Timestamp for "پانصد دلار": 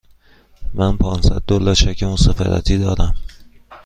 0.97-1.75